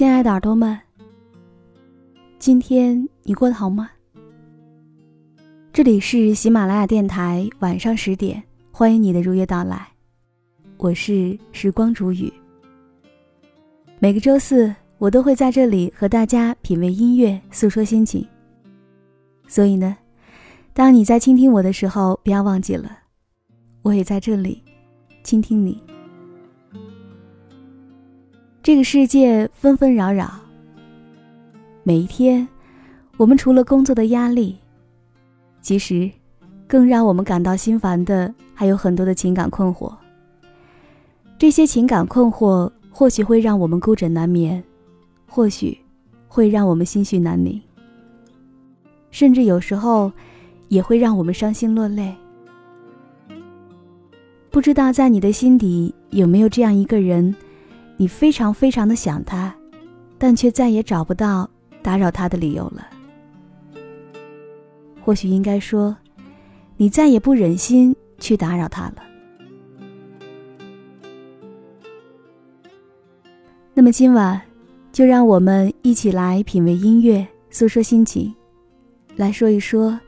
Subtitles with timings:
[0.00, 0.80] 亲爱的耳朵们，
[2.38, 3.90] 今天你过得好吗？
[5.74, 9.86] 这里是喜马拉雅电台，晚上十点，欢迎你的如约到来。
[10.78, 12.32] 我是时光煮雨。
[13.98, 18.26] 每个周四，我都会在这里和大家品味音乐，诉说心情。
[19.46, 19.94] 所以呢，
[20.72, 22.90] 当你在倾听我的时候，不要忘记了，
[23.82, 24.62] 我也在这里
[25.22, 25.78] 倾听你。
[28.62, 30.30] 这个世界纷纷扰扰，
[31.82, 32.46] 每一天，
[33.16, 34.58] 我们除了工作的压力，
[35.62, 36.10] 其实
[36.66, 39.90] 更让我们感到心烦的还有很多的情感困惑。
[41.38, 44.62] 这些情感困惑或许会让我们孤枕难眠，
[45.26, 45.78] 或许
[46.28, 47.58] 会让我们心绪难宁，
[49.10, 50.12] 甚至有时候
[50.68, 52.14] 也会让我们伤心落泪。
[54.50, 57.34] 不知道在你的心底有没有这样一个人？
[58.00, 59.54] 你非常非常的想他，
[60.16, 61.46] 但却再也找不到
[61.82, 62.88] 打扰他的理由了。
[65.04, 65.94] 或许应该说，
[66.78, 68.94] 你再也不忍心去打扰他了。
[73.74, 74.40] 那么今晚，
[74.90, 78.34] 就让我们一起来品味音乐，诉说心情，
[79.14, 80.00] 来说一说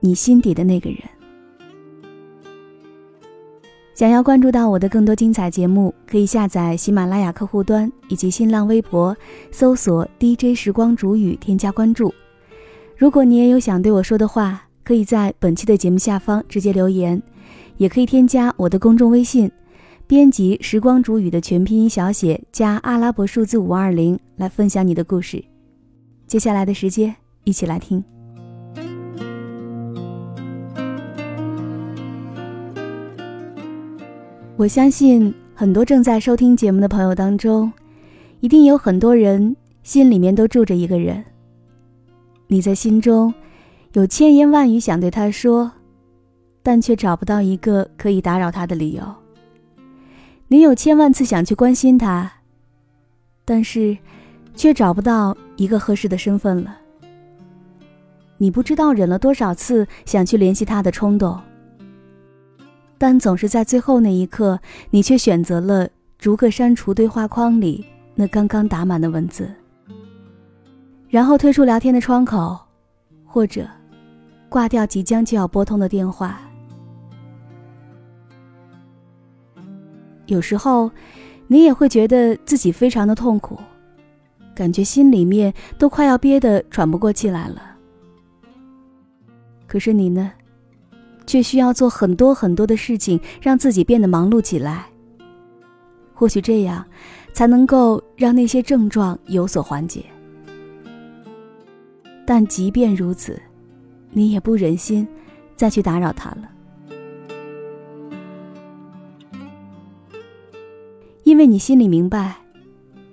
[0.00, 0.98] 你心底的那个人。
[3.94, 9.14] 想要关注到我的更多精彩节目，可以下载喜马拉雅客户端以及新浪微博，
[9.50, 12.12] 搜索 DJ 时光煮雨，添加关注。
[12.96, 17.22] 如果你也有想对我说的话，可以在本期的节目下方直接留言，
[17.76, 19.50] 也可以添加我的公众微信，
[20.06, 25.44] 编辑“时光煮雨”的全拼音小写加阿拉伯数字五二零来分享你的故事。
[26.26, 27.14] 接下来的时间，
[27.44, 28.02] 一起来听。
[34.62, 37.72] 我相信很多正在收听节目的朋友当中，
[38.38, 41.24] 一定有很多人心里面都住着一个人。
[42.46, 43.34] 你在心中
[43.94, 45.72] 有千言万语想对他说，
[46.62, 49.02] 但却找不到一个可以打扰他的理由。
[50.46, 52.30] 你有千万次想去关心他，
[53.44, 53.98] 但是
[54.54, 56.78] 却找不到一个合适的身份了。
[58.38, 61.36] 你不知道忍了多少次想去联系他的冲动。
[63.02, 69.52] 但总是在最后那一刻，你却选择了逐个删除对话框里那刚刚打满的文字，
[71.08, 72.56] 然后退出聊天的窗口，
[73.24, 73.66] 或者
[74.48, 76.40] 挂掉即将就要拨通的电话。
[80.26, 80.88] 有时候，
[81.48, 83.58] 你也会觉得自己非常的痛苦，
[84.54, 87.76] 感觉心里面都快要憋得喘不过气来了。
[89.66, 90.30] 可是你呢？
[91.26, 94.86] 却需要做很多很多的事情，让自己变得忙碌起来。
[96.14, 96.84] 或许这样，
[97.32, 100.04] 才能够让那些症状有所缓解。
[102.24, 103.40] 但即便如此，
[104.10, 105.06] 你也不忍心
[105.56, 106.48] 再去打扰他了，
[111.24, 112.36] 因为你心里明白，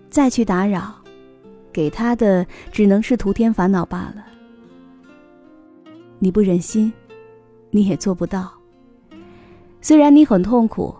[0.09, 0.93] 再去打扰，
[1.73, 4.25] 给他的只能是徒添烦恼罢了。
[6.19, 6.93] 你不忍心。
[7.71, 8.51] 你也做不到。
[9.81, 10.95] 虽然你很痛苦，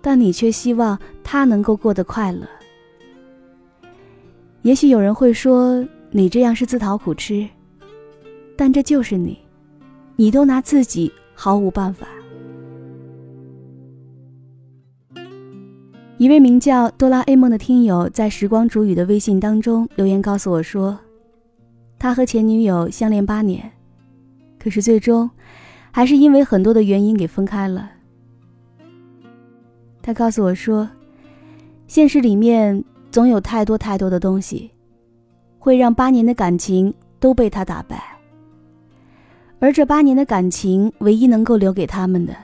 [0.00, 2.46] 但你却希望他能够过得快乐。
[4.62, 7.48] 也许有人会说你这样是自讨苦吃，
[8.56, 9.38] 但这就是你，
[10.16, 12.06] 你都拿自己毫无办法。
[16.18, 20.98] 一位名叫哆啦 A 梦的听友在时光煮雨的微信当中留言告诉我说
[21.98, 23.70] ：“他和前女友相恋八年，
[24.58, 25.28] 可是最终
[25.96, 27.90] 还是因为很多的原因给分开了。
[30.02, 30.86] 他告诉我说，
[31.88, 34.70] 现实里面总有太多太多的东西，
[35.58, 37.98] 会让八年的感情都被他打败。
[39.58, 42.36] 而这八年的感情，唯一能够留给他们的，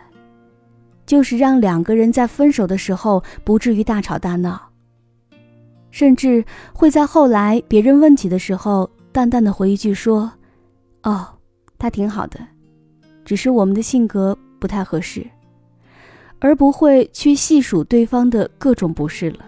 [1.05, 4.59] 就是让两个人在分手的时候不至于大吵大闹。
[5.91, 10.33] 甚至会在后来别人问起的时候，淡淡的回一句说
[11.05, 11.29] ：“哦，
[11.79, 12.41] 他挺好的，
[13.25, 15.27] 只是我们的性格不太合适。”
[16.45, 19.47] 而不会去细数对方的各种不是了。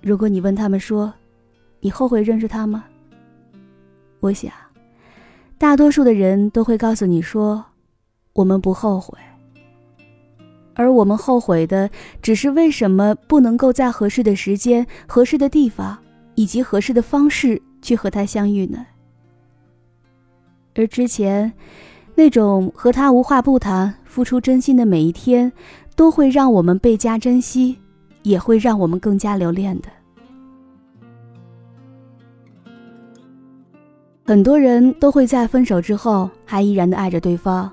[0.00, 1.12] 如果你问他们说
[1.82, 2.84] ：“你后悔认识他吗？”
[4.20, 4.52] 我想，
[5.58, 7.64] 大多数的人都会告诉你说
[8.34, 9.18] ：“我们不后悔。”
[10.74, 11.90] 而我们后悔的，
[12.22, 15.98] 只是为什么不能够在合适的时间、合适的地方
[16.36, 18.86] 以及合适的方式去和他相遇呢？
[20.76, 21.50] 而之前，
[22.14, 25.50] 那种和他无话不谈、付出真心的每一天，
[25.94, 27.78] 都会让我们倍加珍惜，
[28.22, 29.88] 也会让我们更加留恋的。
[34.26, 37.72] 很多人都会在分手之后，还依然的爱着对方。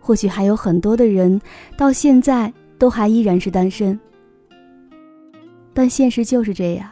[0.00, 1.40] 或许还有很多的人
[1.76, 3.98] 到现在都还依然是单身，
[5.72, 6.90] 但现实就是这样。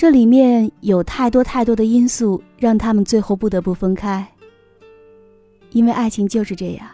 [0.00, 4.26] 这里面有太多太多的因素，让他们最后不得不分开。
[5.72, 6.88] 因为爱情就是这样，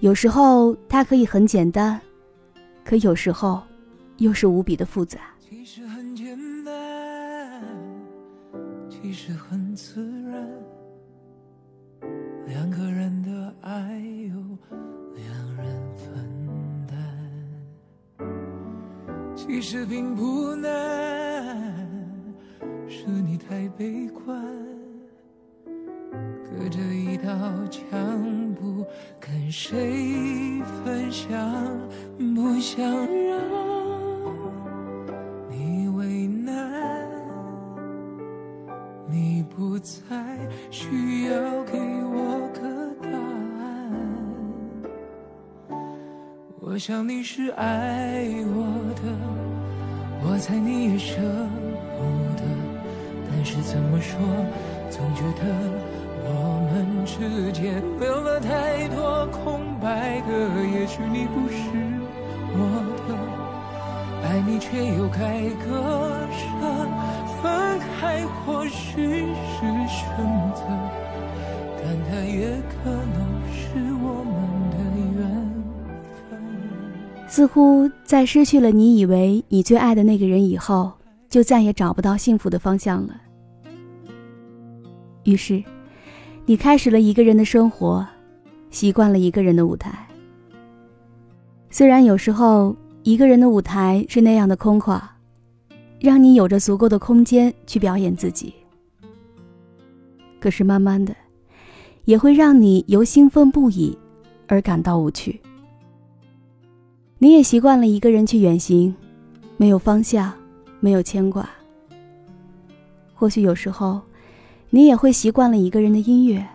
[0.00, 1.98] 有时候它可以很简单，
[2.84, 3.62] 可有时候
[4.18, 5.18] 又是无比的复杂。
[5.40, 7.62] 其实很简单，
[8.90, 10.46] 其实很自然，
[12.46, 13.54] 两个人的。
[13.62, 13.98] 爱
[14.28, 14.36] 由
[15.14, 15.26] 两
[15.56, 15.64] 人
[15.96, 16.12] 分
[16.86, 16.98] 担，
[19.34, 20.70] 其实并不难，
[23.78, 24.44] 悲观，
[26.42, 27.30] 隔着一道
[27.70, 28.84] 墙不
[29.20, 31.38] 跟谁分享，
[32.34, 33.40] 不想让
[35.48, 37.08] 你为难，
[39.08, 40.36] 你不再
[40.72, 42.60] 需要给我个
[43.00, 43.08] 答
[43.60, 43.92] 案。
[46.58, 48.66] 我想你是爱我
[48.96, 49.02] 的，
[50.24, 51.14] 我猜你也舍
[51.96, 52.02] 不
[52.34, 52.42] 得，
[53.30, 54.18] 但是怎么说，
[54.90, 55.44] 总觉得
[56.24, 56.28] 我
[56.72, 60.32] 们之间留了太多空白格。
[60.74, 61.58] 也许你不是
[62.52, 62.58] 我
[63.06, 63.14] 的，
[64.26, 66.38] 爱你却又该割舍，
[67.40, 68.96] 分开或许
[69.46, 69.56] 是
[69.88, 70.04] 选
[70.54, 70.62] 择，
[71.76, 73.16] 但它也可能
[73.52, 74.34] 是我们
[74.72, 74.76] 的
[75.14, 75.20] 缘
[76.28, 76.38] 分。
[77.28, 80.92] 似乎在失去了你以为你最爱的那个人以后，
[81.28, 83.20] 就再也找不到幸福的方向了。
[85.24, 85.62] 于是，
[86.46, 88.06] 你开始了一个人的生活，
[88.70, 90.06] 习惯了一个人的舞台。
[91.70, 95.00] 虽然有时候一个人的舞台是那样的空旷，
[96.00, 98.54] 让你有着足够的空间去表演自己，
[100.40, 101.14] 可是慢慢的，
[102.04, 103.96] 也会让你由兴奋不已
[104.46, 105.40] 而感到无趣。
[107.18, 108.94] 你也习惯了一个人去远行，
[109.58, 110.32] 没有方向，
[110.80, 111.48] 没有牵挂。
[113.14, 114.00] 或许有时候，
[114.70, 116.46] 你也会习惯了一个人的音乐，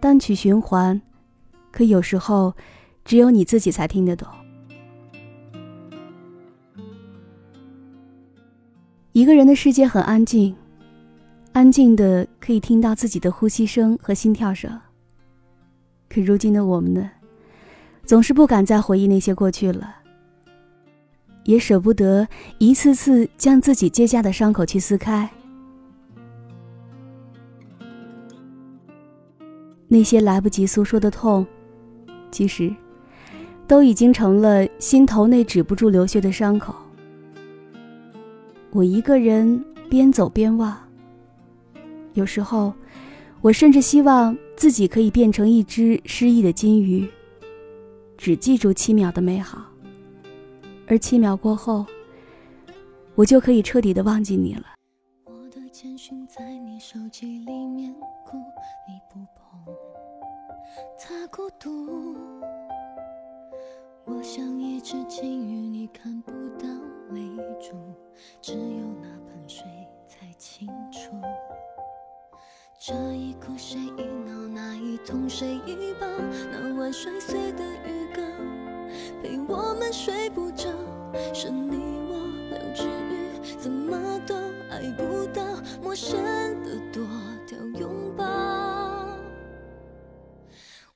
[0.00, 1.00] 单曲循环，
[1.70, 2.54] 可有时候，
[3.04, 4.28] 只有你自己才听得懂。
[9.12, 10.54] 一个人的世界很安静，
[11.52, 14.70] 安静的可以听到自己的呼吸声和心跳声。
[16.08, 17.10] 可如今的我们呢？
[18.04, 19.96] 总是不敢再回忆那些过去了，
[21.44, 22.26] 也舍不得
[22.58, 25.28] 一次次将自己结痂的伤口去撕开。
[29.86, 31.46] 那些来不及诉说的痛，
[32.30, 32.70] 其实
[33.66, 36.74] 都已经成了心头那止不住流血的伤口。
[38.70, 40.76] 我一个人边走边望，
[42.12, 42.74] 有时候，
[43.40, 47.08] 我甚至希望自己可以变成一只失意的金鱼。
[48.18, 49.67] 只记住七秒的美好，
[50.90, 51.84] 而七秒过后，
[53.14, 54.64] 我就可以彻底的忘记你了。
[55.26, 57.92] 我的简讯在你手机里面
[58.24, 58.38] 哭，
[58.88, 59.74] 你不碰，
[60.98, 62.16] 它孤独。
[64.06, 66.66] 我像一只金鱼，你看不到。
[67.10, 67.20] 泪
[67.58, 67.74] 珠，
[68.42, 69.64] 只有那盆水
[70.06, 71.10] 才清楚。
[72.78, 76.06] 这一哭谁一闹，那一痛谁一抱，
[76.52, 78.22] 那晚摔碎的鱼缸，
[79.22, 80.68] 陪我们睡不着，
[81.34, 81.76] 是你
[82.08, 82.18] 我
[82.50, 83.58] 两只鱼。
[83.58, 84.34] 怎么都
[84.70, 85.42] 爱不到，
[85.82, 86.18] 陌生
[86.62, 87.02] 的多
[87.46, 88.24] 掉拥抱。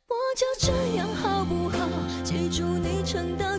[0.09, 1.89] 我就这样好不好？
[2.23, 3.52] 记住你撑到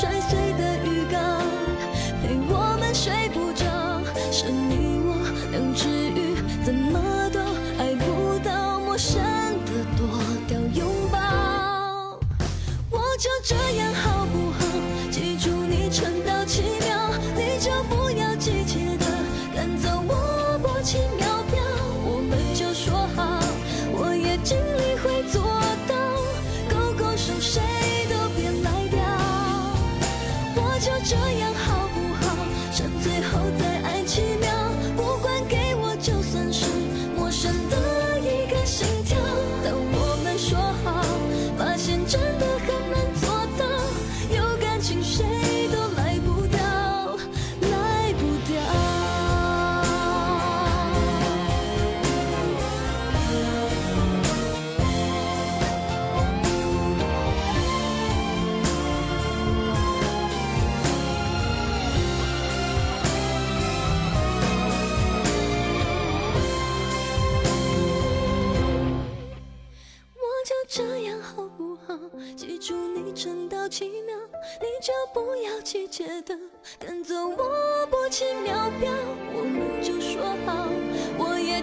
[0.00, 0.21] 那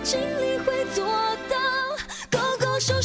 [0.04, 1.06] 尽力会做
[1.50, 1.58] 到，
[2.32, 3.00] 勾勾手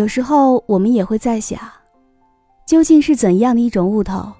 [0.00, 1.60] 有时候我们也会在想，
[2.64, 4.32] 究竟是怎样的一种悟头，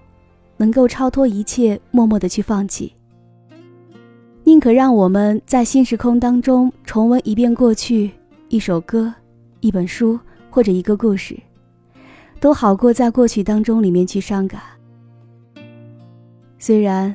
[0.57, 2.91] 能够超脱一切，默默的去放弃？
[4.43, 8.11] 宁可让我们在新时空当中重温一遍过去，
[8.49, 9.13] 一首歌、
[9.61, 11.39] 一本书或者一个故事，
[12.41, 14.63] 都好过在过去当中里面去伤感。
[16.59, 17.15] 虽然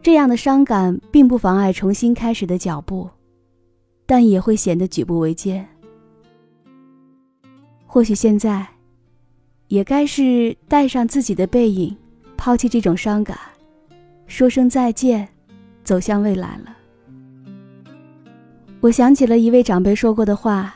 [0.00, 3.10] 这样的伤感并不妨碍重新开始的脚步，
[4.06, 5.68] 但也会显得举步维艰。
[7.94, 8.66] 或许现在，
[9.68, 11.96] 也该是带上自己的背影，
[12.36, 13.38] 抛弃这种伤感，
[14.26, 15.28] 说声再见，
[15.84, 16.76] 走向未来了。
[18.80, 20.74] 我想起了一位长辈说过的话：“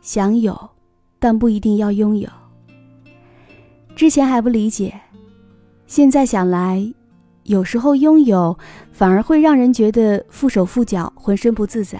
[0.00, 0.70] 想有，
[1.18, 2.28] 但不一定要拥有。”
[3.96, 5.00] 之前还不理解，
[5.88, 6.94] 现在想来，
[7.42, 8.56] 有时候拥有
[8.92, 11.98] 反而会让人觉得缚手缚脚，浑身不自在。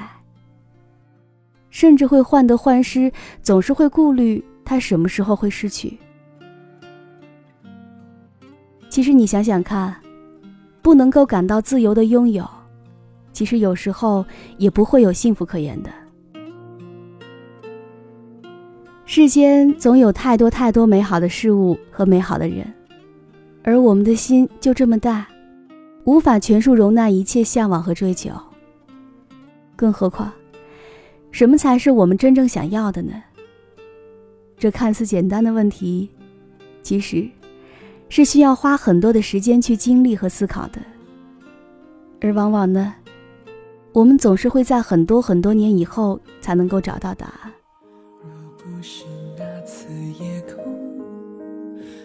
[1.71, 3.11] 甚至会患得患失，
[3.43, 5.99] 总是会顾虑他什么时候会失去。
[8.89, 9.95] 其实你想想看，
[10.83, 12.45] 不能够感到自由的拥有，
[13.33, 14.25] 其实有时候
[14.59, 15.91] 也不会有幸福可言的。
[19.05, 22.73] 世间总有太多太多美好的事物和美好的人，
[23.62, 25.27] 而我们的心就这么大，
[26.05, 28.31] 无法全数容纳一切向往和追求。
[29.75, 30.33] 更何况，
[31.31, 33.13] 什么才是我们真正想要的呢？
[34.59, 36.11] 这看似简单的问题，
[36.83, 37.27] 其实
[38.09, 40.81] 是需要花很多的时间去经历和思考的。
[42.21, 42.95] 而往往呢，
[43.93, 47.53] 我们总是会在很多很多年以后才能够找到答案。
[48.23, 49.05] 若不是
[49.39, 49.89] 那次
[50.23, 51.01] 夜空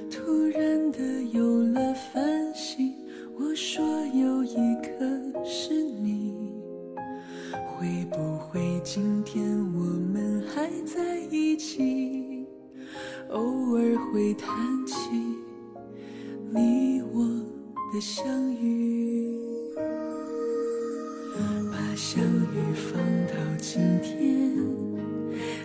[0.10, 1.00] 突然的
[1.34, 2.94] 有了繁星，
[3.38, 4.90] 我说有一颗
[5.44, 6.54] 是你，
[7.68, 8.35] 会不会
[8.86, 9.80] 今天我
[10.14, 12.46] 们还在一起？
[13.32, 14.48] 偶尔会谈
[14.86, 14.96] 起
[16.52, 17.26] 你我
[17.92, 19.36] 的相遇，
[21.72, 24.56] 把相遇放到今天，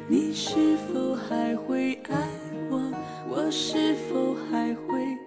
[0.08, 2.26] 你是否还会爱
[2.70, 2.90] 我？
[3.28, 5.18] 我是否还会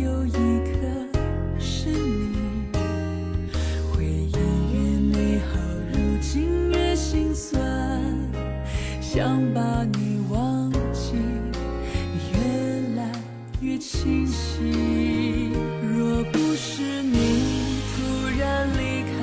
[0.00, 0.38] 有一颗
[1.58, 2.36] 是你，
[3.92, 4.32] 回忆
[4.72, 5.58] 越美好，
[5.92, 7.60] 如今越心酸，
[9.00, 11.14] 想把你忘记，
[12.32, 13.08] 越来
[13.60, 15.52] 越清晰。
[15.82, 19.14] 若不是你突然离开，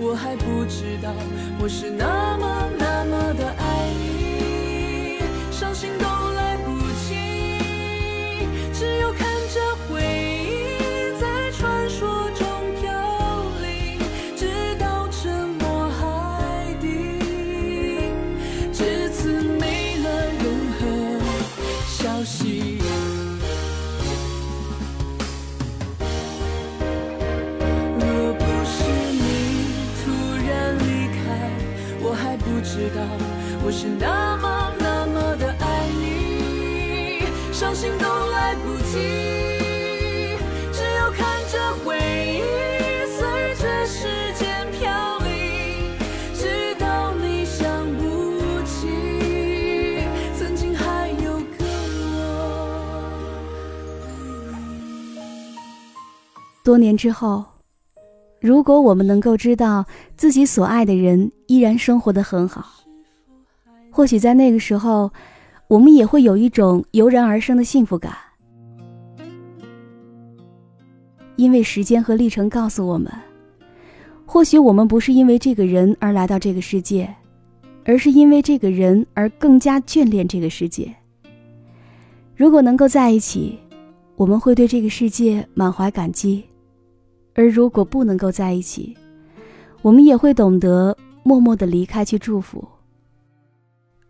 [0.00, 1.12] 我还不知道
[1.60, 2.29] 我是那
[56.70, 57.44] 多年之后，
[58.40, 59.84] 如果我们能够知道
[60.16, 62.64] 自己所爱的人依然生活得很好，
[63.90, 65.10] 或许在那个时候，
[65.66, 68.14] 我们也会有一种油然而生的幸福感。
[71.34, 73.12] 因为时间和历程告诉我们，
[74.24, 77.12] 或许我们不是因为这个人而来到这个世界，
[77.84, 80.94] 而是因为这个人而更加眷恋这个世界。
[82.36, 83.58] 如果能够在一起，
[84.14, 86.44] 我们会对这个世界满怀感激。
[87.40, 88.94] 而如果不能够在一起，
[89.80, 92.62] 我们也会懂得默默的离开去祝福，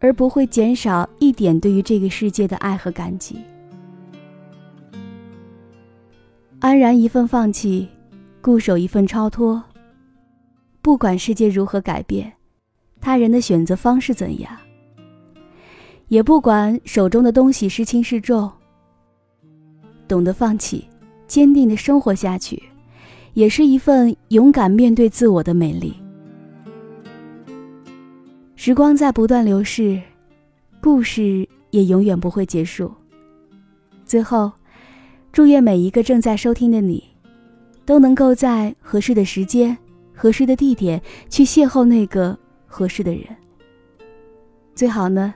[0.01, 3.37] 而不会减少一点对于这个世界的爱和感激。
[6.59, 7.89] 安然一份放弃，
[8.41, 9.63] 固守一份超脱。
[10.83, 12.33] 不管世界如何改变，
[13.01, 14.51] 他人的选择方式怎样，
[16.09, 18.51] 也不管手中的东西是轻是重，
[20.09, 20.85] 懂得放弃，
[21.29, 22.61] 坚定的生活下去。
[23.35, 25.95] 也是一份勇敢面对自我的美丽。
[28.57, 30.01] 时光在不断流逝，
[30.83, 32.93] 故事也永远不会结束。
[34.05, 34.53] 最后，
[35.33, 37.03] 祝愿每一个正在收听的你，
[37.87, 39.77] 都能够在合适的时间、
[40.15, 43.25] 合适的地点去邂逅那个合适的人。
[44.75, 45.33] 最好呢，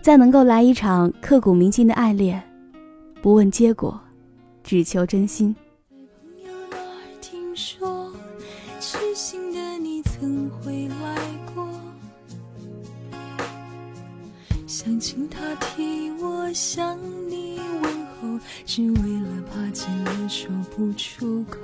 [0.00, 2.42] 再能够来一场刻骨铭心的爱恋，
[3.20, 4.00] 不问结果，
[4.62, 5.54] 只求真心。
[7.56, 8.12] 说
[8.78, 11.16] 痴心的你曾回来
[11.54, 11.66] 过，
[14.66, 16.98] 想请他替我向
[17.30, 21.58] 你问候，只为了怕见了说不出口。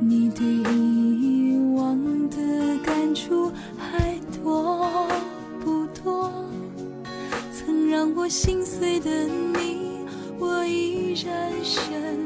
[0.00, 5.08] 你对以往的感触还多
[5.60, 6.32] 不多？
[7.52, 10.00] 曾让我心碎的你，
[10.40, 12.19] 我依然深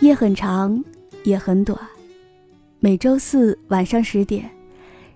[0.00, 0.82] 夜很长，
[1.22, 1.78] 也很短。
[2.80, 4.48] 每周四晚上十点，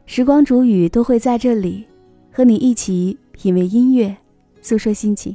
[0.04, 1.86] 时光煮雨都会在这里
[2.30, 4.14] 和你一起品味音乐，
[4.60, 5.34] 诉说心情。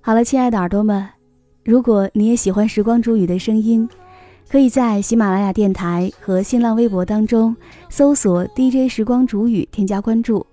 [0.00, 1.08] 好了，亲爱的耳朵们，
[1.64, 3.88] 如果你也喜欢时光煮雨的声音，
[4.52, 7.56] 可以在喜马拉雅电台和新浪微博当中
[7.88, 10.46] 搜索 “DJ 时光煮雨”，添加关注。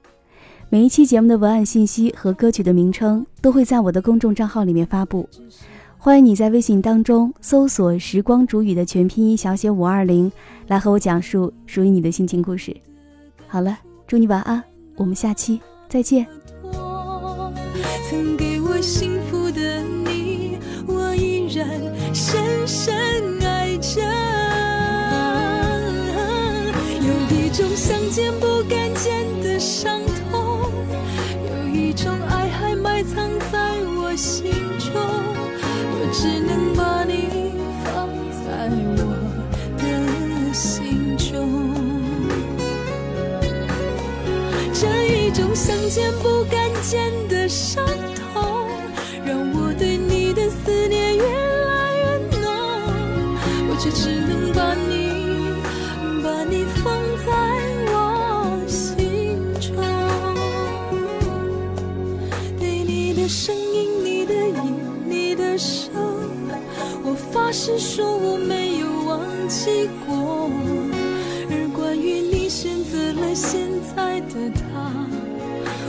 [0.70, 5.28] 每一期节目的文案信息和歌曲的名称都会在我的公众账号里面发布。
[5.98, 10.32] 欢迎你在微信当中搜索“时光煮雨”的全拼音小写五二零，
[10.68, 12.74] 来和我讲述属于你的心情故事。
[13.50, 14.64] 好了，祝你晚安，
[14.96, 15.60] 我们下期
[15.90, 16.26] 再见。
[18.10, 20.58] 曾给我幸福的你，
[20.88, 21.68] 我依然
[22.16, 22.96] 深深
[36.22, 37.30] 只能把你
[37.82, 38.10] 放
[38.44, 39.02] 在我
[39.78, 41.32] 的心中。
[44.74, 47.86] 这一种想见不敢见的伤
[48.34, 48.68] 痛，
[49.26, 52.04] 让我对你的思念越来越
[52.42, 52.52] 浓，
[53.70, 54.76] 我却只能把
[67.62, 69.20] 是说我没有忘
[69.50, 70.50] 记过。
[71.52, 74.90] 而关于你选择了现在的他，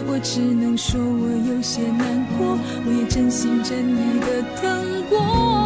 [0.09, 5.60] 我只能说我有些难过，我也真心真意的等过。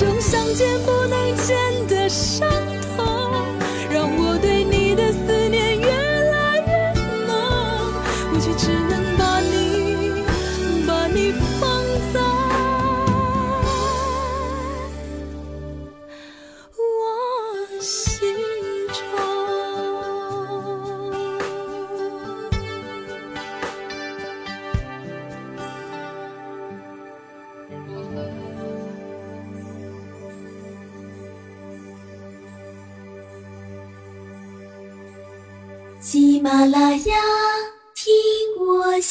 [0.00, 2.48] 种相见不能见的伤
[2.96, 3.09] 痛，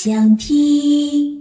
[0.02, 1.39] 想听。